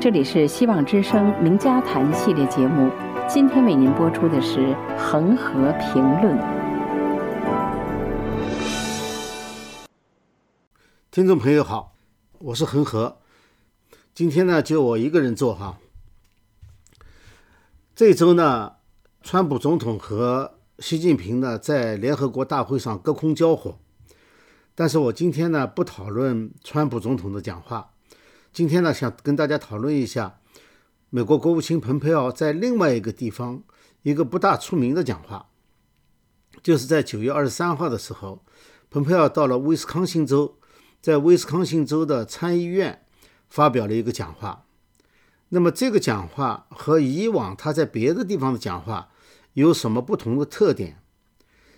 [0.00, 2.88] 这里是希望之声《名家谈》系列节目，
[3.28, 4.60] 今天为您播出的是
[4.96, 6.38] 《恒河评论》。
[11.10, 11.96] 听众朋友好，
[12.38, 13.18] 我是恒河，
[14.14, 15.78] 今天呢就我一个人做哈。
[17.96, 18.74] 这周呢，
[19.22, 23.76] 川普总统和习近平呢在联合国大会上隔空交火，
[24.76, 27.90] 但是我今天呢不讨论川普总统的讲话。
[28.58, 30.40] 今天呢，想跟大家讨论一下
[31.10, 33.62] 美国国务卿蓬佩奥在另外一个地方
[34.02, 35.50] 一个不大出名的讲话，
[36.60, 38.44] 就是在九月二十三号的时候，
[38.90, 40.58] 蓬佩奥到了威斯康星州，
[41.00, 43.06] 在威斯康星州的参议院
[43.48, 44.66] 发表了一个讲话。
[45.50, 49.10] 那么这个讲话和以往他在别的地方的讲话
[49.52, 51.00] 有什么不同的特点？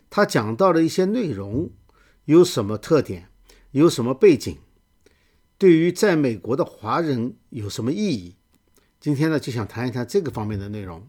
[0.09, 1.69] 他讲到的一些内容
[2.24, 3.29] 有什么特点？
[3.73, 4.57] 有什么背景？
[5.61, 8.35] 对于在美国的华人有什么意义？
[8.99, 11.07] 今天呢，就想谈一谈这个方面的内容。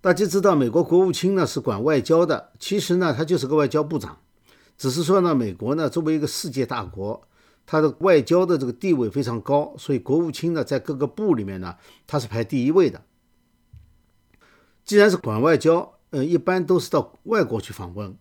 [0.00, 4.22] 大家知道，美国国务卿呢是管外交的，其实呢，他就是个外交部长。
[4.78, 7.28] 只是说呢，美国呢作为一个世界大国，
[7.66, 11.76] 他的外交的这个地位非常高，所以国务卿呢在各个部里面呢，
[12.06, 13.04] 他是排第一位的。
[14.82, 18.16] 既然是管外交，呃，一般都是到外国去访问。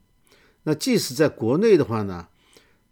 [0.63, 2.27] 那即使在国内的话呢？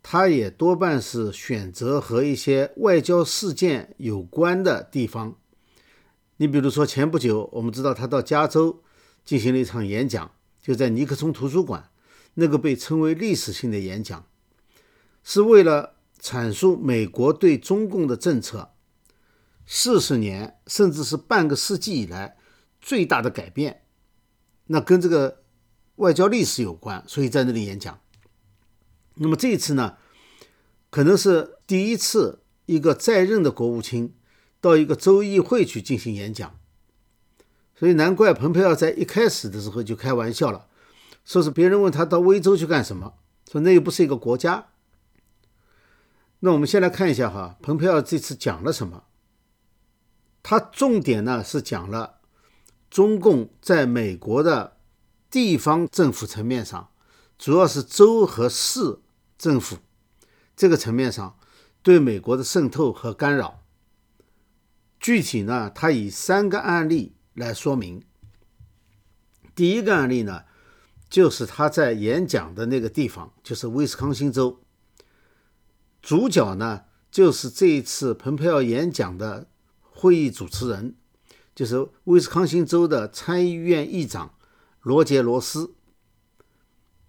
[0.02, 5.36] 他也多半是选择和一些外交事件有关的地方。
[6.38, 8.82] 你比如说，前不久我们知道他到加州
[9.26, 11.90] 进行了一场演讲，就在尼克松图书馆，
[12.36, 14.26] 那个被称为历史性的演讲，
[15.24, 18.72] 是为了阐述美国对中共的政策
[19.66, 22.38] 四十年甚至是半个世纪以来
[22.82, 23.82] 最大的改变。
[24.68, 25.44] 那跟这个
[25.98, 28.00] 外交历史有关，所以在那里演讲。
[29.22, 29.98] 那么这一次呢，
[30.90, 34.16] 可能是第一次一个在任的国务卿
[34.62, 36.58] 到一个州议会去进行演讲，
[37.76, 40.68] 所以难怪蓬佩奥在一开始的时候就开玩笑了，
[41.26, 43.16] 说是别人问他到威州去干什么，
[43.52, 44.68] 说那又不是一个国家。
[46.40, 49.04] 那我们先来看一下哈，蓬佩奥这次讲了什么？
[50.42, 52.20] 他重点呢是讲了
[52.90, 54.78] 中共在美国的
[55.30, 56.90] 地方政府层面上，
[57.38, 59.00] 主要是州和市。
[59.40, 59.78] 政府
[60.54, 61.40] 这个层面上
[61.82, 63.64] 对美国的渗透和干扰，
[65.00, 68.04] 具体呢，他以三个案例来说明。
[69.56, 70.44] 第一个案例呢，
[71.10, 74.60] 就是他在演讲的那个地方，就是威斯康星州。
[76.02, 79.48] 主角呢，就是这一次蓬佩奥演讲的
[79.82, 80.98] 会议主持人，
[81.56, 84.36] 就是威斯康星州的参议院议长
[84.82, 85.76] 罗杰罗斯。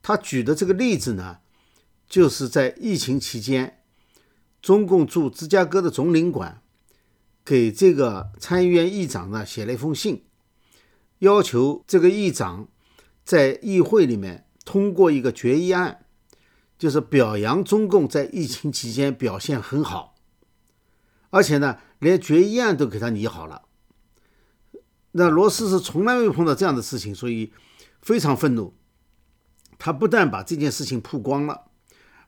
[0.00, 1.38] 他举的这个例子呢。
[2.10, 3.78] 就是在疫情期间，
[4.60, 6.60] 中共驻芝加哥的总领馆
[7.44, 10.24] 给这个参议院议长呢写了一封信，
[11.20, 12.66] 要求这个议长
[13.24, 16.04] 在议会里面通过一个决议案，
[16.76, 20.16] 就是表扬中共在疫情期间表现很好，
[21.30, 23.62] 而且呢，连决议案都给他拟好了。
[25.12, 27.52] 那罗斯是从来没有碰到这样的事情，所以
[28.02, 28.74] 非常愤怒。
[29.78, 31.69] 他不但把这件事情曝光了。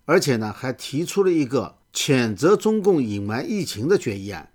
[0.04, 4.52] 而且呢，还提出了一个谴责中共隐瞒疫情的决议案，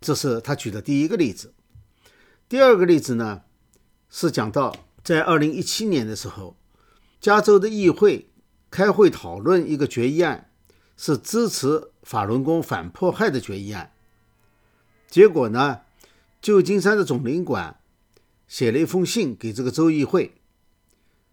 [0.00, 1.52] 这是他举的第一个例子。
[2.48, 3.42] 第二个例子呢，
[4.08, 6.56] 是讲到在二零一七年的时候，
[7.20, 8.30] 加州的议会
[8.70, 10.50] 开会讨论一个决议案，
[10.96, 13.92] 是支持法轮功反迫害的决议案。
[15.08, 15.80] 结果呢，
[16.40, 17.80] 旧金山的总领馆
[18.46, 20.34] 写了一封信给这个州议会。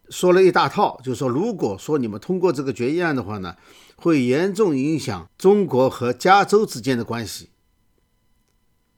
[0.09, 3.56] 说了一大套，就是说，如果说你们通过这个决议案的话呢，
[3.96, 7.50] 会严重影响中国和加州之间的关系。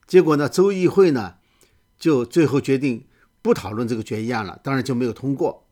[0.08, 1.36] 结果呢，州议会呢
[2.00, 3.08] 就最后决定
[3.42, 5.68] 不讨论这个决议案了，当然就没有通过。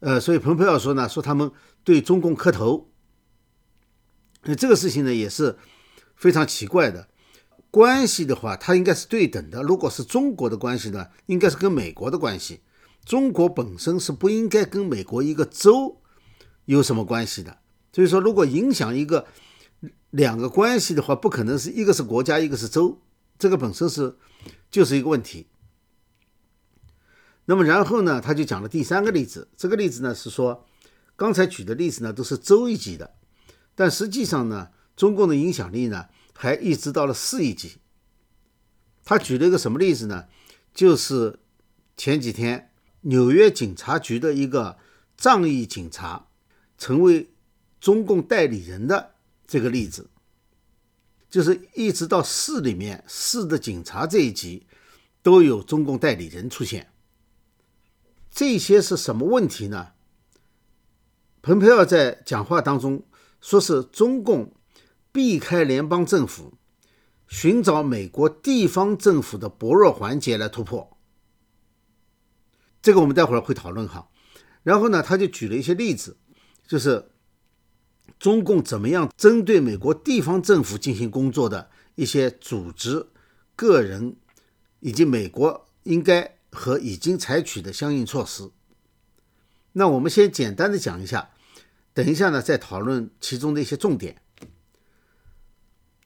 [0.00, 1.50] 呃，所以蓬佩奥说呢，说他们
[1.84, 2.90] 对中共磕头。
[4.42, 5.56] 那这个事情呢也是
[6.16, 7.08] 非常奇怪的。
[7.70, 9.62] 关系的话，它应该是对等的。
[9.62, 12.60] 如果是中国的关系呢，应该是跟美国的关系。
[13.04, 16.00] 中国本身是不应该跟美国一个州
[16.66, 17.58] 有什么关系的，
[17.92, 19.26] 所以说，如果影响一个
[20.10, 23.02] 两个关系的话，不可能是一个是国家，一个是州，
[23.38, 24.16] 这个本身是
[24.70, 25.48] 就是一个问题。
[27.46, 30.64] 那么然后呢，他就讲了第三个例子，这个例子呢是说，
[31.16, 33.14] 刚才举的例子呢都是州一级的，
[33.74, 37.78] 但实际上呢，中共的影响力呢还一直到了市一级。
[39.04, 40.26] 他举了一个什么例子呢？
[40.72, 41.40] 就是
[41.96, 42.71] 前几天。
[43.02, 44.78] 纽约警察局的一个
[45.16, 46.28] 仗义警察
[46.78, 47.30] 成为
[47.80, 49.14] 中共代理人的
[49.46, 50.08] 这个例子，
[51.28, 54.66] 就是一直到市里面，市的警察这一级
[55.22, 56.92] 都有中共代理人出现。
[58.30, 59.92] 这些是什么问题呢？
[61.42, 63.02] 蓬佩奥在讲话当中
[63.40, 64.54] 说是中共
[65.10, 66.54] 避开联邦政府，
[67.26, 70.91] 寻找美国地方政府的薄弱环节来突破。
[72.82, 74.10] 这个我们待会儿会讨论哈。
[74.62, 76.18] 然后呢，他就举了一些例子，
[76.66, 77.10] 就是
[78.18, 83.06] 中共怎么样针对美国地方政府进行工作的一些组织、
[83.56, 84.16] 个人，
[84.80, 86.36] 以及美国应该。
[86.54, 88.50] 和已经采取的相应措施。
[89.72, 91.30] 那我们先简单的讲一下，
[91.94, 94.20] 等一下呢再讨论其中的一些重点。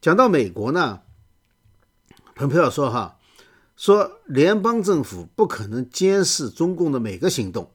[0.00, 1.02] 讲到美国呢，
[2.36, 3.18] 蓬佩奥说哈，
[3.76, 7.72] 说联邦政府不可能监视中共的每个行动，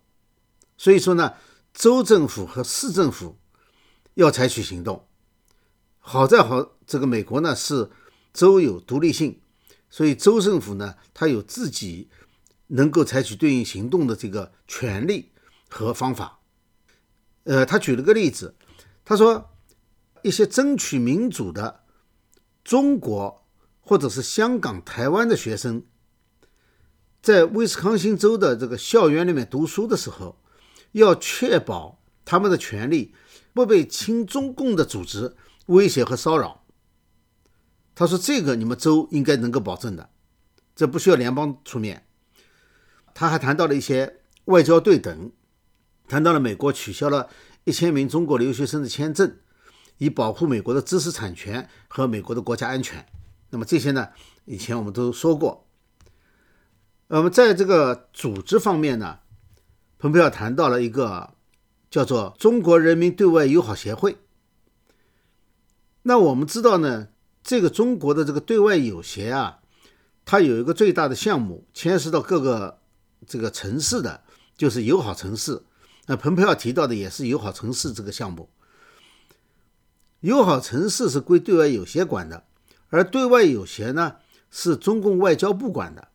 [0.77, 1.33] 所以说呢，
[1.73, 3.37] 州政府和市政府
[4.15, 5.07] 要采取行动。
[5.99, 7.89] 好在好，这个美国呢是
[8.33, 9.39] 州有独立性，
[9.89, 12.09] 所以州政府呢它有自己。
[12.73, 15.33] 能够采取对应行动的这个权利
[15.69, 16.39] 和方法，
[17.43, 18.55] 呃，他举了个例子，
[19.03, 19.49] 他说
[20.21, 21.83] 一些争取民主的
[22.63, 23.45] 中国
[23.81, 25.83] 或者是香港、台湾的学生，
[27.21, 30.41] 在威斯康星州的这个校园里面读书的时候，
[30.93, 33.13] 要确保他们的权利
[33.53, 35.35] 不被亲中共的组织
[35.67, 36.63] 威胁和骚扰。
[37.93, 40.09] 他说这个你们州应该能够保证的，
[40.75, 42.07] 这不需要联邦出面。
[43.13, 45.31] 他还谈到了一些外交对等，
[46.07, 47.29] 谈到了美国取消了
[47.65, 49.37] 一千名中国留学生的签证，
[49.99, 53.05] 以保护美国的知识产权和美国的国家安全。
[53.51, 54.09] 那么这些呢，
[54.45, 55.67] 以前我们都说过。
[57.13, 59.19] 那么在这个组织方面呢，
[59.99, 61.33] 蓬佩奥谈到了一个
[61.89, 64.17] 叫做中国人民对外友好协会。
[66.03, 67.09] 那我们知道呢，
[67.43, 69.59] 这个中国的这个对外友协啊，
[70.23, 72.79] 它有一个最大的项目，牵涉到各个。
[73.27, 74.23] 这个城市的
[74.57, 75.61] 就是友好城市，
[76.07, 78.49] 那蓬佩奥提到的也是友好城市这个项目。
[80.21, 82.45] 友好城市是归对外友协管的，
[82.89, 84.15] 而对外友协呢
[84.49, 86.07] 是中共外交部管的。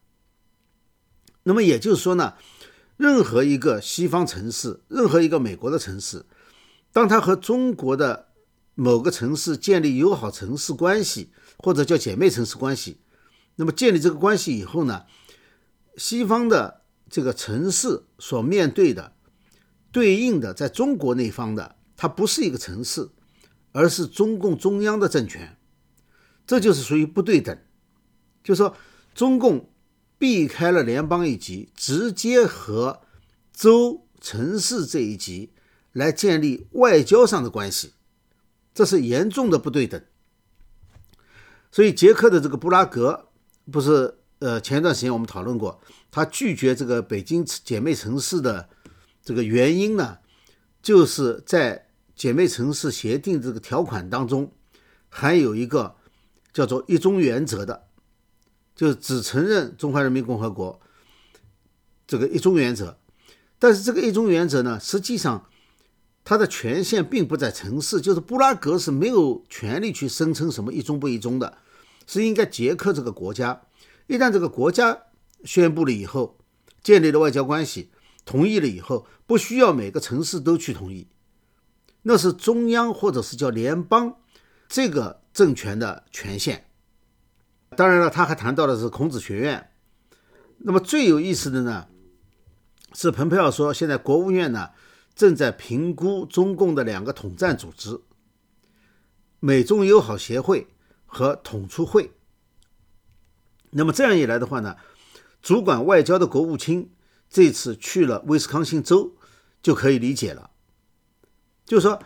[1.47, 2.35] 那么也就是说呢，
[2.97, 6.27] 任何一个西方城市，任何一个美国的城市，
[6.93, 8.29] 当他和中国的
[8.75, 12.99] 某个城市建立友好城市关系，或者叫姐妹城市关系，
[13.55, 15.05] 那么建立这个关系以后呢，
[15.97, 16.83] 西方的。
[17.09, 19.15] 这个城市所面对的
[19.93, 23.09] 对应的，在中国那方的，它不是一个城市，
[23.71, 25.57] 而是中共中央的政权，
[26.45, 27.57] 这就是属于不对等。
[28.43, 28.75] 就说
[29.15, 29.71] 中共
[30.19, 33.03] 避开了联邦一级，直接和
[33.53, 35.53] 州、城市这一级
[35.93, 37.93] 来建立外交上的关系，
[38.75, 40.03] 这是严重的不对等。
[41.71, 43.29] 所以，捷克的这个布拉格
[43.71, 44.19] 不是。
[44.39, 45.81] 呃，前一段时间我们讨论过，
[46.11, 48.69] 他拒绝这个北京姐妹城市的
[49.23, 50.19] 这个原因呢，
[50.83, 54.53] 就是在姐妹城市协定这个条款当中，
[55.09, 55.97] 还有一个
[56.53, 57.86] 叫做一中原则的，
[58.77, 60.81] 就是只承认中华人民共和国
[62.07, 62.99] 这个一中原则。
[63.59, 65.49] 但是这个一中原则呢，实际上
[66.23, 71.57] 它的权限并不在城市，就是布拉格是没有权利去声称什么一中不一中的，
[72.07, 73.63] 是应该捷克这个国家。
[74.09, 75.05] 一旦这个国家
[75.45, 76.39] 宣布了以后，
[76.83, 77.91] 建立了外交关系，
[78.25, 81.09] 同意了以后，不需要每个城市都去同意，
[82.03, 84.17] 那是中央或者是叫联邦
[84.69, 86.66] 这个政权的权限。
[87.77, 89.71] 当然了，他还谈到的是孔子学院。
[90.59, 91.87] 那么最有意思的呢，
[92.95, 94.71] 是蓬佩奥说，现在国务院呢
[95.15, 98.01] 正在评估中共的两个统战组织——
[99.39, 100.67] 美中友好协会
[101.05, 102.13] 和统促会。
[103.71, 104.77] 那么这样一来的话呢，
[105.43, 106.91] 主管外交的国务卿
[107.29, 109.15] 这次去了威斯康星州，
[109.63, 110.51] 就可以理解了。
[111.67, 112.01] 就是说，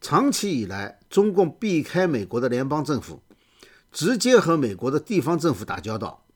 [0.00, 3.20] 长期以来，中共避开美国的联邦政府，
[3.92, 6.26] 直接和美国的地方政府打交道，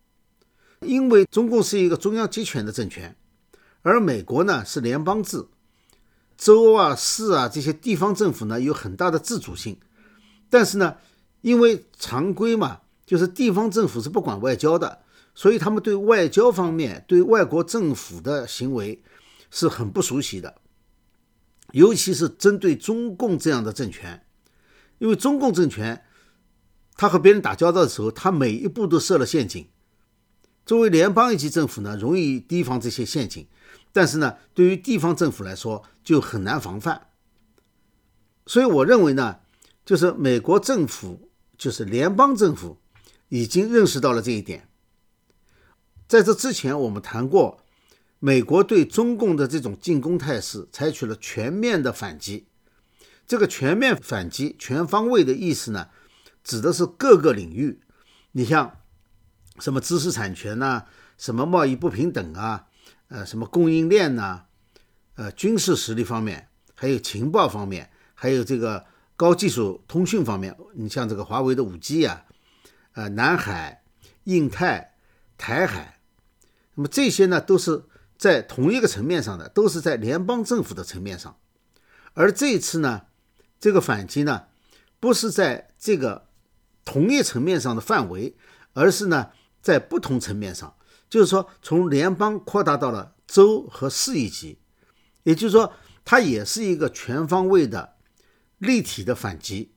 [0.81, 3.17] 因为中共是一个中央集权的政权，
[3.83, 5.47] 而美国呢是联邦制，
[6.37, 9.79] 州啊、市啊这些地方政府呢有很大的自主性，
[10.51, 10.97] 但是呢，
[11.41, 12.81] 因为常规嘛。
[13.05, 15.03] 就是地方政府是不管外交的，
[15.35, 19.03] 所以他们对外交方面、对外国政府的行为
[19.51, 20.55] 是很不熟悉的，
[21.73, 24.25] 尤其是针对中共这样的政权，
[24.99, 26.03] 因为中共政权，
[26.97, 29.67] 他和别人打交道的时候，他每一步都设了陷阱。
[30.65, 33.47] 作为联邦一级政府呢，容易提防这些陷阱，
[33.93, 37.09] 但是呢，对于地方政府来说就很难防范。
[38.47, 39.41] 所以我认为呢，
[39.85, 41.29] 就是美国政府。
[41.59, 42.79] 就是联邦政府
[43.29, 44.69] 已经认识到了这一点。
[46.09, 47.63] 在这之前，我们谈过，
[48.19, 52.49] 美国对中共的这种进攻态势采取了全面的反击。
[53.29, 55.91] 这个全面反击、全方位的意思呢，
[56.43, 57.81] 指的是各个领域。
[58.33, 58.79] 你像
[59.59, 60.85] 什么知识产权呐，
[61.19, 62.67] 什么贸易不平等啊，
[63.09, 64.45] 呃，什么供应链呐，
[65.15, 70.57] 呃，军事实力方面，还有情报方面，还有这个高技术通讯方面。
[70.75, 72.25] 你像这个华为的五 G 啊，
[72.93, 73.85] 呃，南海、
[74.25, 74.95] 印太、
[75.37, 75.99] 台海。
[76.75, 77.85] 那么这些呢，都是
[78.17, 81.37] 在同一个层面上的，都是在联邦政府的层面上。
[82.15, 83.03] 而这一次呢，
[83.61, 84.45] 这个反击呢，
[84.99, 86.29] 不是在这个
[86.85, 88.37] 同一层面上的范围，
[88.73, 90.75] 而是呢，在不同层面上，
[91.09, 94.59] 就是说从联邦扩大到了州和市一级，
[95.23, 95.73] 也就是说，
[96.05, 97.97] 它也是一个全方位的、
[98.59, 99.73] 立体的反击，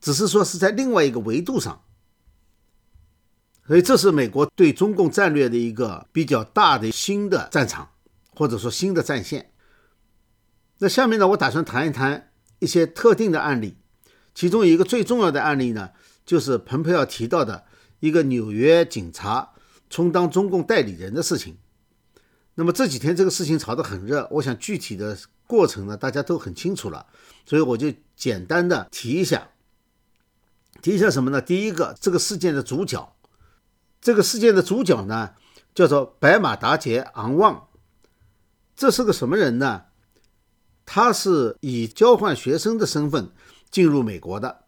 [0.00, 1.82] 只是说是在另外一个维度上。
[3.66, 7.90] 所以，这是美国对中共战略的一个比较大的新的战场，
[8.34, 9.52] 或者说新的战线。
[10.78, 13.76] 那下面呢，我打算谈一谈一些特定的案例，
[14.34, 15.90] 其中有一个最重要的案例呢，
[16.28, 17.64] 就是蓬佩奥提到的
[18.00, 19.52] 一个纽约警察
[19.88, 21.56] 充当中共代理人的事情。
[22.54, 25.16] 那么这几天这个事情炒得很热，我想具体的
[25.46, 27.06] 过程呢，大家都很清楚了，
[27.46, 29.48] 所以我就简单的提一下，
[30.82, 31.40] 提一下什么呢？
[31.40, 33.16] 第一个，这个事件的主角。
[34.02, 35.30] 这个事件的主角呢，
[35.74, 37.68] 叫做白马达杰昂旺。
[38.76, 39.84] 这是个什么人呢？
[40.84, 43.30] 他是以交换学生的身份
[43.70, 44.66] 进入美国的。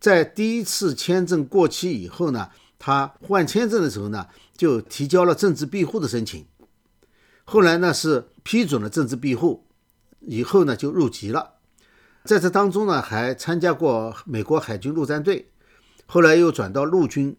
[0.00, 4.26] 在第一次签证过期以后呢，他换签证的时候呢，
[4.56, 6.46] 就提交了政治庇护的申请。
[7.44, 9.66] 后来呢，是批准了政治庇护，
[10.20, 11.56] 以后呢就入籍了。
[12.24, 15.50] 在这当中呢，还参加过美国海军陆战队，
[16.06, 17.36] 后来又转到陆军。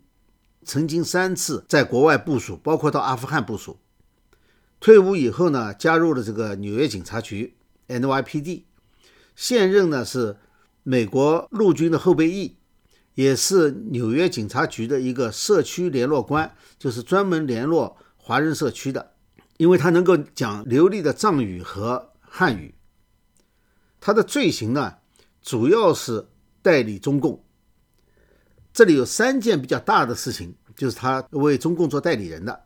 [0.64, 3.80] 曾经三次在国外部署，包括到阿富汗部署。
[4.80, 7.56] 退伍以后呢，加入了这个纽约警察局
[7.88, 8.66] （NYPD）。
[9.36, 10.38] 现任呢是
[10.84, 12.58] 美国陆军的后备役，
[13.14, 19.14] 也是纽约警察局的一个社区联络官，就是专门联络华人社区的。
[19.58, 22.74] 因为他能够讲流利的藏语和汉语。
[24.00, 24.96] 他的罪行呢，
[25.44, 26.28] 主要是
[26.64, 27.46] 代理中共。
[28.74, 32.64] 这里有三件比较大的事情，就是他为中共做代理人的。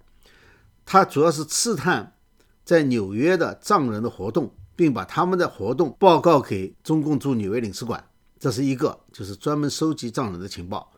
[0.86, 2.16] 他主要是刺探
[2.64, 8.04] 在纽约的藏人的活动，并把他们的活动报告给中共驻纽约领事馆。
[8.40, 10.92] 这是一个，就是专门收集藏人的情报。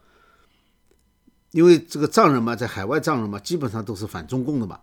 [1.51, 4.79] 因为这个藏人嘛，在海外藏人嘛，基本上都是反中共的嘛。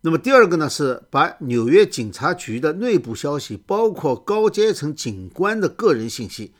[0.00, 6.52] 那么第二个呢，是把纽约警察局的内部消息，包括高阶层警官的个人信息。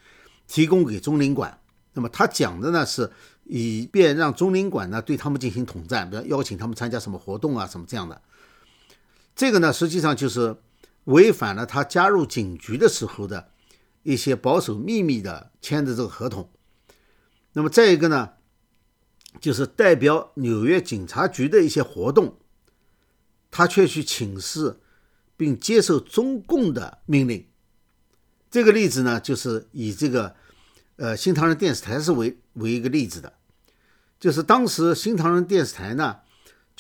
[0.46, 1.60] 提供给中领馆，
[1.92, 3.08] 那么他讲的呢，是
[3.44, 8.20] 以便让中领馆呢对他们进行统战，比如邀请他们参加什么活动啊，什么这样的。
[9.40, 10.54] 这个呢，实际上就是
[11.04, 13.52] 违反了他加入警局的时候的
[14.02, 16.50] 一些保守秘密的签的这个合同。
[17.54, 18.32] 那么再一个呢，
[19.40, 22.38] 就是代表纽约警察局的一些活动，
[23.50, 24.78] 他却去请示
[25.38, 27.46] 并接受中共的命令。
[28.50, 30.36] 这个例子呢，就是以这个。
[30.96, 33.32] 呃，新唐人电视台是为为一个例子的，
[34.18, 36.18] 就是当时新唐人电视台呢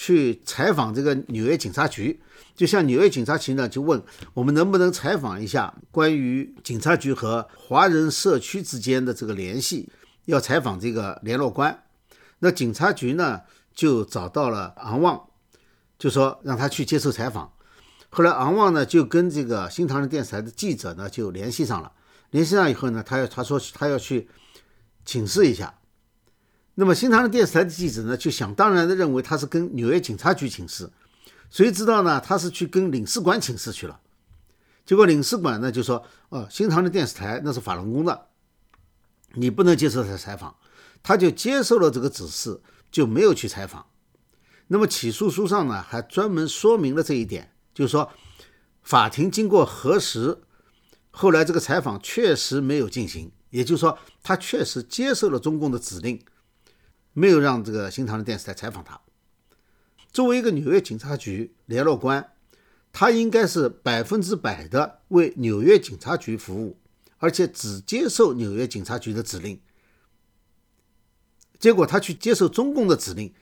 [0.02, 2.18] 去采访这个纽约警察局，
[2.56, 4.02] 就像纽约警察局呢就问
[4.32, 9.92] 我们能不能采访一下关于警察局和华人社区之间的这个联系，
[10.24, 11.82] 要采访这个联络官。
[12.38, 13.42] 那警察局呢
[13.74, 15.22] 就找到了昂旺，
[15.98, 17.52] 就说让他去接受采访。
[18.08, 21.92] 后来昂旺呢就跟这个新唐人电视台的记者呢就联系上了。
[22.30, 24.30] 联系上以后呢，他要他说他要去
[25.04, 25.74] 请示一下，
[26.80, 30.90] 那么新唐人电视台的记者呢，就想当然的认为他是跟纽约警察局请示，
[31.50, 32.18] 谁知道呢？
[32.18, 34.00] 他是去跟领事馆请示去了，
[34.86, 38.28] 结果领事馆呢就说，哦，新唐人电视台那是法轮功的，
[39.34, 40.56] 你不能接受他采访，
[41.02, 42.58] 他就接受了这个指示，
[42.90, 43.84] 就没有去采访。
[44.68, 48.10] 那么起诉书上呢，还专门说明了这一点，就是说
[48.82, 50.38] 法庭经过核实。
[51.10, 56.18] 后来这个采访确实没有进行，也就是说，他确实接受了中共的指令，
[57.12, 59.00] 没有让这个新唐人电视台采访他。
[60.12, 62.32] 作为一个纽约警察局联络官，
[62.92, 66.78] 他应该是百分之百的为纽约警察局服务，
[67.18, 69.60] 而且只接受纽约警察局的指令。
[71.58, 73.32] 结果他去接受中共的指令，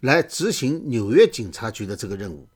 [0.00, 2.48] 来执行纽约警察局的这个任务，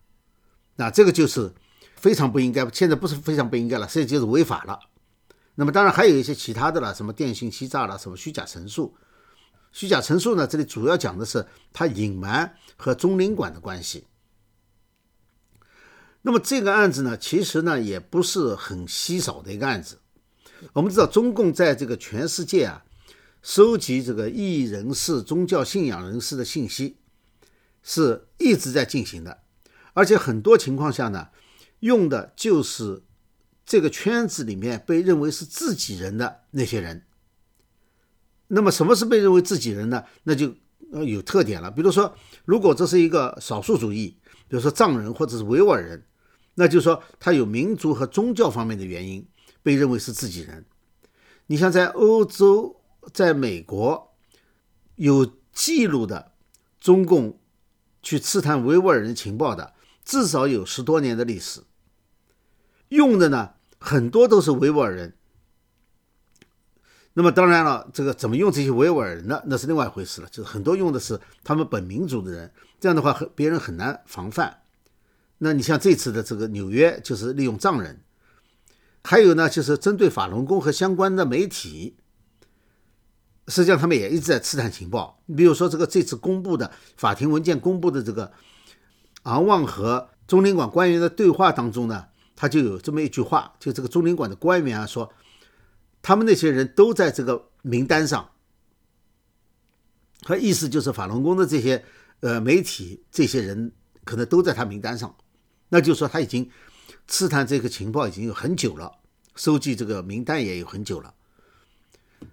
[0.77, 1.53] 那这个就是。
[1.95, 4.77] 非常不应该，现在不是非常不应该了，现在就是违法了。
[5.55, 8.93] 那么当然还有一些其他的了，什么电信欺诈了，什么虚假陈述。
[9.73, 14.07] 虚假陈述呢，这里主要讲的是他隐瞒和中领馆的关系。
[16.21, 19.99] 那么这个案子呢，其实呢也不是很稀少的一个案子。
[20.75, 22.85] 我们知道，中共在这个全世界啊，
[23.43, 26.99] 收集这个异议人士、宗教信仰人士的信息，
[27.83, 29.43] 是一直在进行的，
[29.95, 31.31] 而且很多情况下呢，
[31.81, 33.03] 用的就是
[33.67, 37.07] 这个圈子里面被认为是自己人的那些人。
[38.55, 40.05] 那么，什么是被认为自己人呢？
[40.25, 40.55] 那就
[40.93, 41.71] 呃有特点了。
[41.71, 44.17] 比如说，如果这是一个少数主义，
[44.49, 46.05] 比如说藏人或者是维吾尔人，
[46.55, 49.27] 那就是说他有民族和宗教方面的原因。
[49.65, 50.65] 被认为是自己人，
[51.47, 52.81] 你像在欧洲、
[53.13, 54.13] 在美国
[54.97, 56.33] 有记录的
[56.81, 57.39] 中共
[58.03, 59.73] 去刺探维吾尔人情报的，
[60.05, 61.61] 至少有十多年的历史。
[62.89, 65.15] 用的呢，很多都是维吾尔人。
[67.15, 69.43] 那么当然了，这个怎么用这些维吾尔人呢？
[69.47, 70.29] 那是另外一回事了。
[70.31, 72.51] 就是很多用的是他们本民族的人，
[72.81, 74.63] 这样的话很别人很难防范。
[75.39, 78.01] 那你像这次的这个纽约，就是利用藏人。
[79.05, 81.97] 还有呢，就是针对法轮功和相关的媒体，
[83.49, 85.21] 实际上他们也一直在刺探情报。
[85.27, 88.33] 你比如说，这个这次公布的法庭文件公布的这个
[89.25, 95.13] 昂旺和中领馆官员的对话当中呢，他就有这么一句话，就这个中领馆的官员啊说，
[96.03, 98.31] 他们那些人都在这个名单上，
[100.23, 101.85] 和意思就是法轮功的这些
[102.21, 103.73] 呃媒体这些人
[104.05, 105.17] 可能都在他名单上，
[105.71, 106.51] 那就说他已经。
[107.09, 108.99] 刺探这个情报已经有很久了，
[109.35, 111.15] 收集这个名单也有很久了。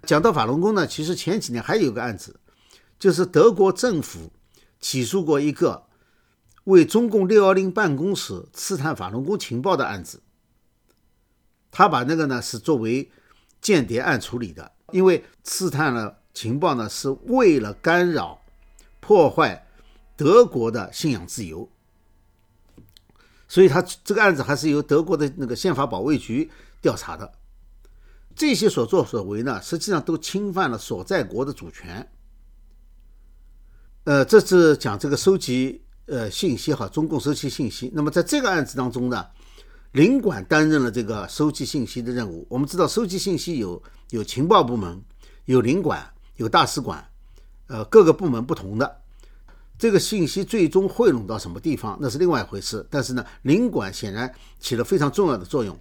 [0.04, 2.40] 讲到法轮功呢，其实前几年还有个案子，
[3.00, 4.32] 就是德国政府
[4.80, 5.88] 起诉过一个
[6.66, 10.22] 为中共六幺零办公室刺探法轮功情报的案子。
[11.72, 13.12] 他把那个呢是作为
[13.62, 18.42] 间谍案处理的，因为刺探了情报呢是为了干扰、
[19.00, 19.68] 破坏
[20.16, 21.70] 德国的信仰自由。
[23.48, 27.32] 所以，他这个案子还是由德国的那个宪法保卫局调查的。
[28.36, 32.08] 这些所作所为呢，实际上都侵犯了所在国的主权。
[34.04, 37.92] 呃，这是讲这个收集呃信息哈，中共收集信息。
[37.94, 39.28] 那么，在这个案子当中呢，
[39.94, 42.46] 领馆担任了这个收集信息的任务。
[42.48, 45.02] 我们知道，收集信息有有情报部门，
[45.46, 47.04] 有领馆，有大使馆，
[47.68, 49.02] 呃，各个部门不同的。
[49.80, 52.86] 这个信息最终汇拢到什么地方，那是另外一回事。
[52.90, 55.76] 但是呢，领馆显然起了非常重要的作用。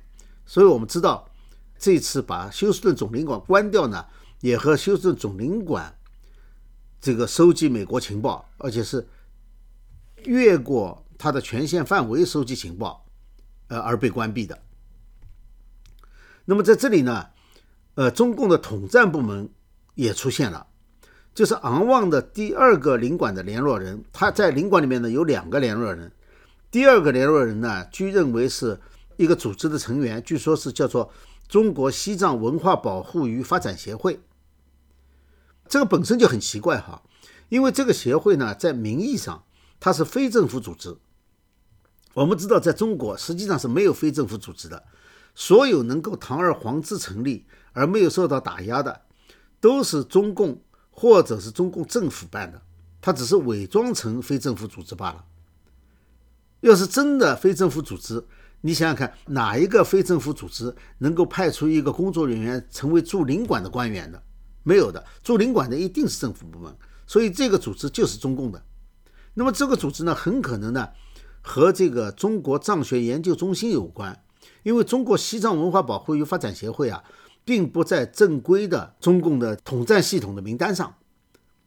[0.46, 1.28] 所以我们知道，
[1.78, 4.06] 这次把休斯顿总领馆关掉呢，
[4.40, 5.94] 也和休斯顿总领馆
[6.98, 9.06] 这个收集美国情报，而且是
[10.24, 13.04] 越过它的权限范围收集情报，
[13.68, 14.58] 呃，而被关闭的。
[16.44, 17.26] 那么在这里呢，
[17.94, 19.48] 呃，中共的统战部门
[19.94, 20.66] 也出现了。
[21.34, 26.10] 就是昂旺的第二个领馆的联络人，他在领馆里面呢有两个联络人，
[26.68, 28.80] 第二个联络人呢据认为是
[29.16, 31.12] 一个组织的成员，据说是叫做
[31.46, 34.18] 中国西藏文化保护与发展协会。
[35.68, 37.02] 这个本身就很奇怪哈，
[37.50, 39.44] 因为这个协会呢在名义上
[39.78, 40.96] 它是非政府组织，
[42.14, 44.84] 我们知道在中国实际上是没有非政府组织的，
[45.34, 49.02] 所有能够堂而皇之成立而没有受到打压的，
[49.60, 50.62] 都是中共。
[51.00, 52.60] 或者是中共政府办的，
[53.00, 55.24] 他只是伪装成非政府组织罢了。
[56.58, 58.20] 要是真的非政府组织，
[58.62, 64.20] 你想想看，哪一个非政府组织能够派出一个工作人员成为驻领馆的官员的？
[64.64, 66.76] 没有的，驻领馆的一定是政府部门。
[67.06, 68.60] 所以这个组织就是中共的。
[69.34, 70.88] 那么这个组织呢，很可能呢
[71.48, 74.22] 和这个中国藏学研究中心有关，
[74.62, 77.02] 因为中国西藏文化保护与发展协会啊。
[77.44, 80.96] 并不在正规的中共的统战系统的名单上，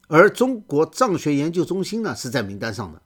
[0.08, 3.02] 而中国藏学研究中心呢是在名单上的，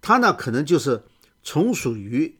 [0.00, 1.02] 它呢可能就是
[1.42, 2.38] 从属于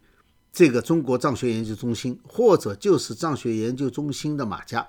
[0.52, 4.86] 这个中国藏学研究中心，或者就是藏学研究中心的马甲，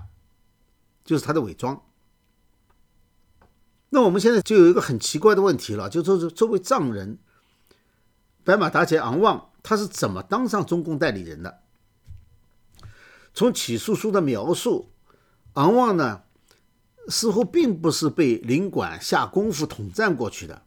[1.03, 1.81] 就是它的伪装。
[3.89, 7.17] 那我们现在就有一个很奇怪的问题了，就说是作为藏人，
[8.47, 11.59] 白马达杰昂旺他是怎么当上中共代理人的？
[13.33, 14.93] 从起诉书的描述，
[15.55, 16.21] 昂旺呢
[17.09, 20.63] 似乎并不是被领馆下功夫统战过去的，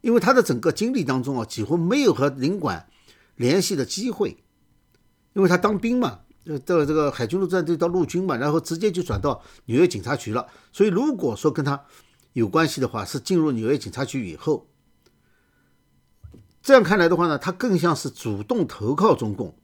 [0.00, 2.88] 因为他的整个经历当中啊，几乎没有和领馆
[3.36, 4.42] 联系的机会，
[5.34, 10.48] 因为他当兵嘛，呃到这个海军陆战队到陆军嘛，然后直接就转到纽约警察局了。
[10.72, 11.84] 所以如果说跟他
[12.32, 14.66] 有关系的话，是进入纽约警察局以后，
[16.64, 19.54] 这样看来的话呢，他更像是主动投靠中共。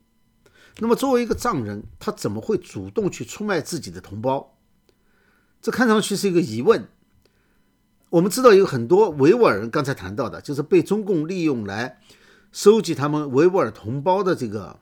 [0.80, 4.58] 那么作为一个藏人，他怎么会主动去出卖自己的同胞？
[5.62, 6.86] 这看上去是一个疑问。
[8.10, 11.98] 我们知道有很多维吾尔人，刚才谈到的，就是被中共利用来
[12.52, 14.78] 收集他们维吾尔同胞的这个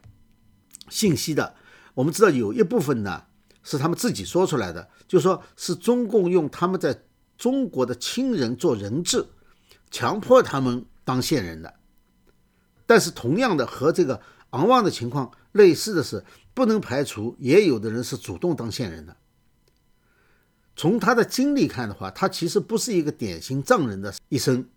[0.88, 1.54] 信息的。
[1.94, 3.26] 我们知道有一部分呢
[3.62, 7.04] 是他们自己说出来的，就说是中共用他们在
[7.36, 9.24] 中国的亲人做人质，
[9.88, 11.77] 强迫他们当线人的。
[12.88, 14.22] 但是同样的，和这个
[14.52, 16.24] 昂旺的情况类似的是，
[16.54, 19.14] 不能排除也有的人是主动当线人的。
[20.74, 24.70] 从他的经历看的话，他其实不是一个典型藏人的一生。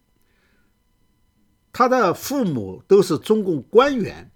[1.71, 4.29] 他的父母都是中共官员，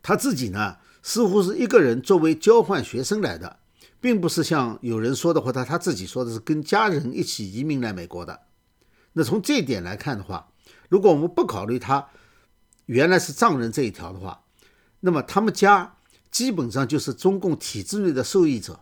[0.00, 3.58] 他自己呢似乎是一个人作为交换学生来的，
[4.00, 8.40] 并不是像有人说的话，他他自己说的是跟家人一起移民来美国的。
[9.12, 10.50] 那从这一点来看的话，
[10.88, 12.08] 如果我们不考虑他。
[12.88, 14.44] 原来是藏人这一条的话，
[15.00, 15.96] 那么他们家
[16.30, 18.80] 基本上就是中共体制内的受益者，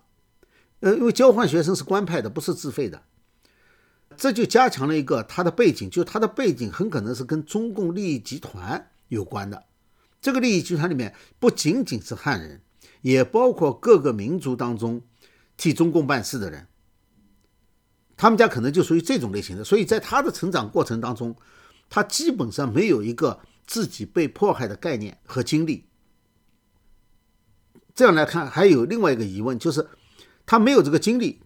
[0.79, 3.03] 呃，因为交换学生是官派的，不是自费的，
[4.17, 9.65] 这就加强了一个他的背景，就他的背景很可能是跟中共利益集团有关的。
[10.21, 12.63] 这个利益集团里面不仅仅是汉人，
[13.03, 15.03] 也包括各个民族当中
[15.57, 16.69] 替中共办事的人，
[18.17, 19.65] 他们家可能就属于这种类型的。
[19.65, 21.35] 所以在他的成长过程当中，
[21.91, 23.41] 他基本上没有一个。
[23.67, 25.87] 自己被迫害的概念和经历，
[27.95, 29.89] 这样来看，还有另外一个疑问，就是
[30.47, 31.43] 他没有这个经历，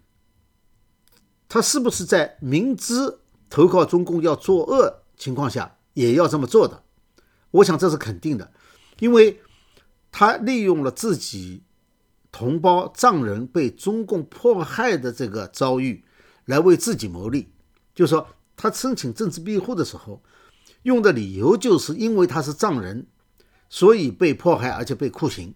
[1.48, 6.84] 他是不是在明知投靠中共要作恶情况下也要这么做的？
[7.52, 8.52] 我想这是肯定的，
[8.98, 9.40] 因为
[10.12, 11.62] 他利用了自己
[12.30, 16.04] 同胞藏人被中共迫害的这个遭遇
[16.44, 17.50] 来为自己谋利，
[17.94, 20.22] 就是说他申请政治庇护的时候。
[20.82, 23.06] 用的理由就是因为他是藏人，
[23.68, 25.54] 所以被迫害，而且被酷刑。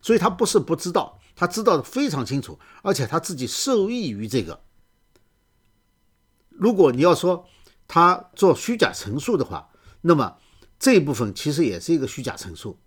[0.00, 4.64] 所以他不是不知道，他知道的非常清楚，而且他自己受益于这个。
[6.48, 7.46] 如果你要说
[7.88, 9.70] 他做虚假陈述的话，
[10.02, 10.36] 那么
[10.78, 12.78] 这一部分其实也是一个虚假陈述。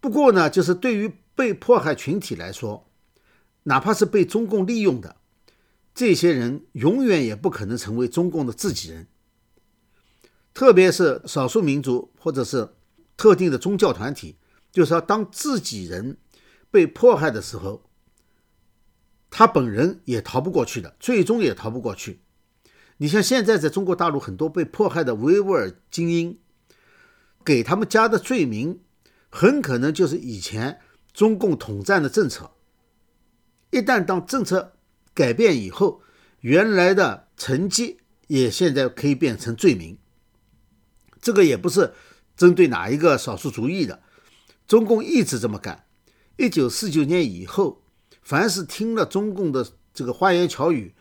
[0.00, 2.90] 不过呢，就是对于被迫害群体来说，
[3.64, 5.16] 哪怕是被中共利用的
[5.94, 9.06] 这些人，永远也不可能成为中共的自己人。
[10.54, 12.74] 特别是少数民族或者是
[13.16, 14.36] 特定的宗教团体，
[14.70, 16.18] 就是说，当自己人
[16.70, 17.88] 被迫害的时候，
[19.30, 22.20] 他本人也逃不过去的，最终也逃不过去。
[22.98, 26.38] 你像现在在中国大陆很多被迫害的维吾尔精英，
[27.44, 28.80] 给他们加的罪名，
[29.30, 30.80] 很可能就是以前
[31.12, 32.52] 中共统战的政策。
[33.70, 34.74] 一旦当政策
[35.14, 36.02] 改变以后，
[36.40, 39.98] 原来的成绩也现在可以变成罪名。
[41.22, 41.94] 这个也不是
[42.36, 44.02] 针对哪一个少数族裔的，
[44.66, 45.86] 中共一直这么干。
[46.36, 47.84] 一九四九年以后，
[48.22, 50.96] 凡是听了中共的这个花言巧语，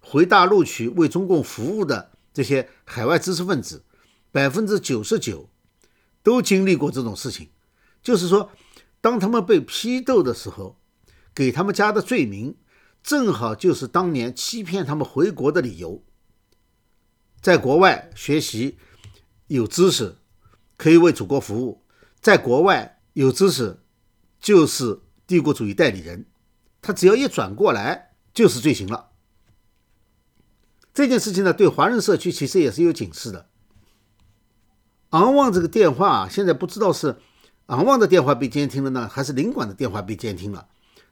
[0.00, 3.84] 回大陆去为中共服务的这些海外知识分子，
[4.32, 5.50] 百分之九十九
[6.22, 7.50] 都经历过这种事情。
[8.02, 8.50] 就是说，
[9.02, 10.80] 当他们被批斗的时候，
[11.34, 12.56] 给他们加的罪名，
[13.02, 16.02] 正好就是当年欺骗他们回国的理由，
[17.42, 18.78] 在国外学习。
[19.48, 20.16] 有知识
[20.76, 21.82] 可以为祖国服务，
[22.20, 23.80] 在国外有知识
[24.40, 26.26] 就是帝国主义代理人，
[26.80, 29.08] 他只要一转过来就是罪行了。
[30.94, 33.48] 这件事情呢，对华人社区其实也是有警示的。
[35.10, 37.16] 昂旺这个电话啊现在不知道是
[37.66, 40.68] 昂旺的电话被监听了呢，还是领馆的电话被监听了。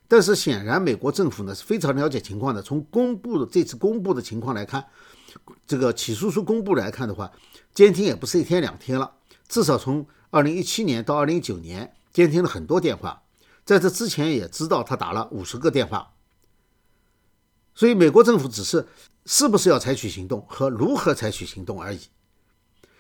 [0.09, 2.63] 但是显然美国政府呢是非常了解情况的。
[2.63, 4.85] 从公布的这次公布的情况来看，
[5.67, 7.33] 这个起诉书公布来看的话。
[7.77, 13.25] 监听也不是一天两天了，至少从二零一七年到二零一九年，监听了很多电话。
[13.67, 16.15] 在这之前也知道他打了五十个电话，
[17.75, 18.89] 所以美国政府只是
[19.27, 22.01] 是不是要采取行动和如何采取行动而已。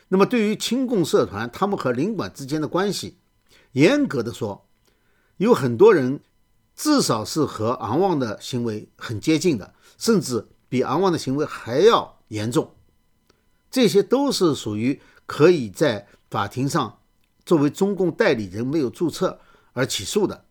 [0.09, 3.17] 那么对于亲共社团，他们和领馆之间的关系，
[3.73, 4.69] 严格的说，
[5.39, 6.21] 有很多人
[6.75, 12.76] 至少是和昂旺的行为很接近的，甚至比昂旺的行为还要严重。
[13.77, 17.01] 这些都是属于可以在法庭上
[17.45, 19.39] 作为中共代理人没有注册
[19.75, 20.47] 而起诉的，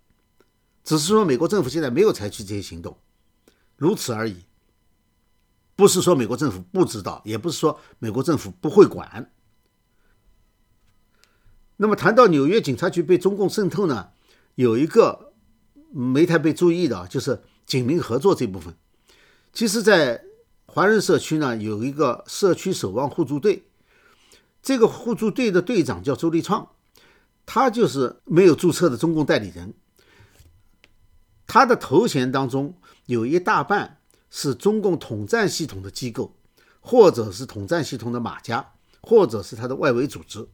[0.84, 3.00] 只是说美国政府现在没有采取这些行动，
[3.78, 4.44] 如此而已。
[5.76, 9.32] 不是说美国政府不知道，也不是说美国政府不会管。
[11.78, 14.10] 那么谈到纽约警察局被中共渗透呢，
[14.54, 15.34] 有一个
[15.92, 18.78] 没太被注意的，就是警民合作这部分。
[19.52, 20.24] 其实，在
[20.76, 23.64] 华人社区呢有一个社区守望互助队，
[24.62, 26.68] 这个互助队的队长叫周立创，
[27.46, 29.74] 他就是没有注册的中共代理人，
[31.48, 36.36] 他的头衔当中有一大半是中共统战系统的机构，
[36.82, 40.46] 或者是统战系统的马甲，或者是他的外围组织。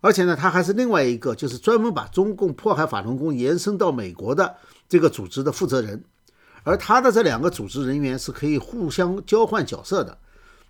[0.00, 4.56] 而且呢，他还是另外一个，就是专门把中共迫害法轮功延伸到美国的
[4.88, 6.02] 这个组织的负责人。
[6.68, 10.18] 而他的这两个组织人员是可以互相交换角色的，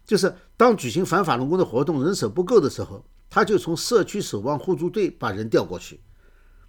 [0.07, 6.01] 就是当举行反法轮功的活动人手不够的时候，他就从社区守望互助队把人调过去。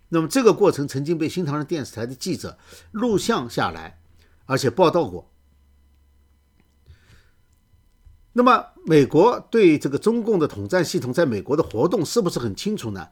[0.08, 2.58] 那么这个过程曾经被新唐人电视台的记者
[2.90, 4.02] 录像下来，
[4.48, 5.32] 而且报道过。
[8.34, 13.10] 那么美国对这个中共的统战系统在美国的活动是不是很清楚呢？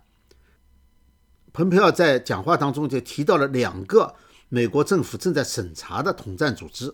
[1.53, 4.15] 蓬佩奥在讲话当中就提到了两个。
[4.49, 6.93] 美国政府正在审查的统战组织，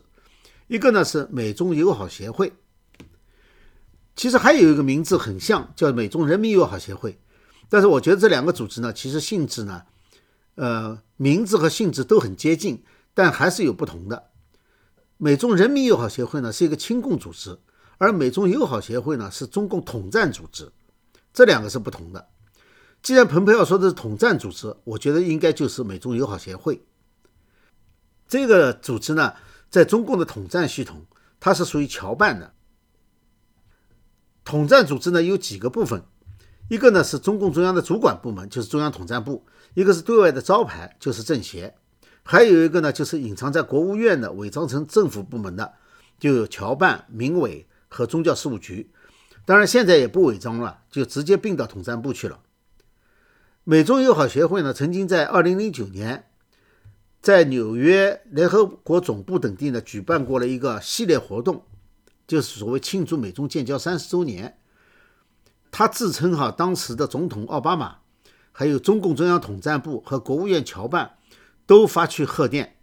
[0.68, 2.54] 一个呢是美中友好协会，
[4.16, 7.20] 其实还有一个名字很像，叫美中人民友好协会。
[7.70, 9.84] 但是我觉得这两个组织呢，其实性质呢，
[10.56, 14.32] 呃，名字和性质都很接近，但还是有不同的。
[15.18, 17.60] 美中人民友好协会呢是一个亲共组织，
[17.98, 20.72] 而美中友好协会呢是中共统战组织，
[21.32, 22.28] 这两个是不同的。
[23.02, 26.84] 既然蓬佩奥说的是统战组织，我觉得应该就是美中友好协会。
[28.34, 29.36] 这个组织呢，
[29.70, 31.06] 在中共的统战系统，
[31.40, 32.52] 它是属于侨办的。
[34.44, 36.02] 统战组织呢有几个部分，
[36.68, 39.44] 一个呢是中共中央的主管部门，就是中央统战部；
[39.76, 41.76] 一个是对外的招牌，就是政协；
[42.24, 45.74] 还有一个呢就是隐藏在国务院的、伪装成政府部门的，
[46.20, 48.92] 就有侨办、民委和宗教事务局。
[49.46, 52.40] 当然现在也不伪装了，就直接并到统战部去了。
[53.64, 56.32] 美中友好协会呢，曾经在二零零九年。
[57.24, 61.64] 在纽约联合国总部等地呢，举办过了一个系列活动，
[62.28, 64.60] 就是所谓庆祝美中建交三十周年。
[65.72, 68.00] 他自称哈，当时的总统奥巴马，
[68.52, 71.16] 还有中共中央统战部和国务院侨办
[71.66, 72.76] 都发去贺电。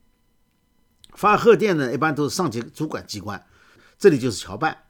[1.13, 3.45] 发贺电呢，一般都是上级主管机关，
[3.99, 4.85] 这里就是侨办。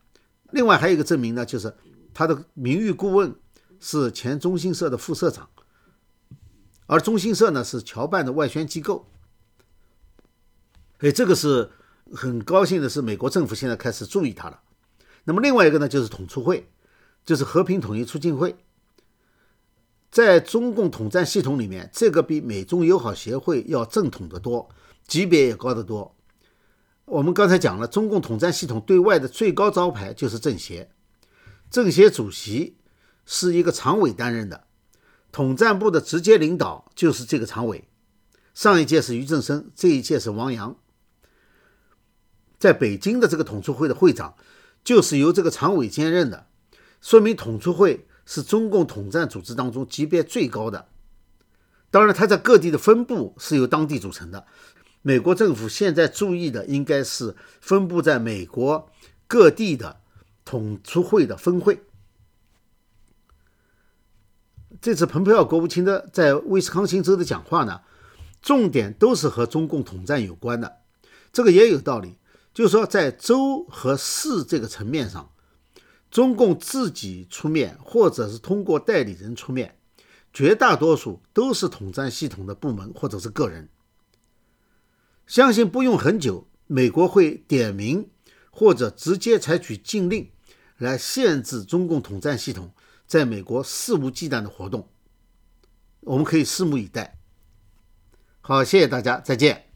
[0.53, 1.75] 另外还有一个证明呢，就是
[2.15, 3.35] 他的名誉顾问
[3.81, 5.49] 是前中新社的副社长，
[6.87, 9.09] 而中新社呢是侨办的外宣机构。
[11.01, 11.71] 哎，这个是
[12.13, 14.61] 很高兴的，是美国政府现在开始注意它了。
[15.25, 16.69] 那么另外一个呢，就是统促会，
[17.25, 18.57] 就是和平统一促进会，
[20.11, 24.69] 在中共统战系统里面，这个比美中友好协会要正统得多，
[25.07, 26.15] 级别也高得多。
[27.07, 30.91] 我们刚才讲了，中共统战系统对外的最高招牌就是政协，
[31.71, 32.77] 政协主席
[33.25, 34.65] 是一个常委担任的，
[35.33, 37.85] 统战部的直接领导就是这个常委。
[38.53, 40.77] 上一届是俞正声，这一届是王阳。
[42.61, 44.35] 在北京的这个统促会的会长，
[44.85, 46.46] 就是由这个常委兼任的，
[47.01, 50.88] 说明统促会是中共统战组织当中级别最高的。
[51.90, 54.46] 当然，它在各地的分部是由当地组成的。
[55.01, 58.90] 美国政府现在注意的应该是分布在美国
[59.27, 60.01] 各地的
[60.44, 61.83] 统促会的分会。
[64.83, 67.81] 这次蓬佩奥国务卿的在威斯康星州的讲话呢，
[68.42, 70.83] 重点都是和中共统战有关的，
[71.33, 72.18] 这个也有道理。
[72.61, 75.33] 就是说，在州和市这个层面上，
[76.11, 79.79] 中共自己出面，或者是通过代理人出面，
[80.31, 83.70] 绝大多数都是统战系统的部门或者是个人。
[85.27, 88.11] 相信不用很久，美国会点名
[88.51, 90.31] 或者直接采取禁令
[90.77, 92.75] 来限制中共统战系统
[93.07, 94.87] 在美国肆无忌惮的活动。
[96.01, 97.18] 我们可以拭目以待。
[98.42, 99.69] 好，谢谢大家，再见。